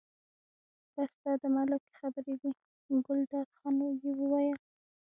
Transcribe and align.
بس 0.93 1.11
دا 1.23 1.33
د 1.41 1.43
ملک 1.55 1.81
خبرې 1.99 2.35
دي، 2.41 2.51
ګلداد 3.05 3.47
خان 3.57 3.77
یې 4.01 4.11
وویل. 4.19 4.59